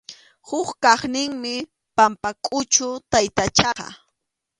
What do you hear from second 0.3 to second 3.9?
Huk kaqninmi Pampakʼuchu taytachaqa.